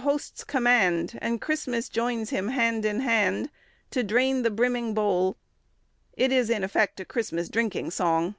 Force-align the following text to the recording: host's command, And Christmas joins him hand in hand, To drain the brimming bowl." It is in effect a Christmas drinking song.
host's 0.00 0.42
command, 0.42 1.16
And 1.22 1.40
Christmas 1.40 1.88
joins 1.88 2.30
him 2.30 2.48
hand 2.48 2.84
in 2.84 2.98
hand, 2.98 3.48
To 3.92 4.02
drain 4.02 4.42
the 4.42 4.50
brimming 4.50 4.92
bowl." 4.92 5.36
It 6.14 6.32
is 6.32 6.50
in 6.50 6.64
effect 6.64 6.98
a 6.98 7.04
Christmas 7.04 7.48
drinking 7.48 7.92
song. 7.92 8.34